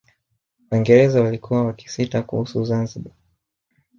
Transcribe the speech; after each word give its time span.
Waingereza 0.71 1.21
walikuwa 1.23 1.65
wakisita 1.65 2.21
kuhusu 2.21 2.63
Zanzibar 2.65 3.13